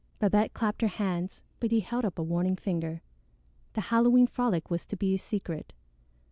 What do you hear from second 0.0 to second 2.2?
Babette clapped her hands; but he held up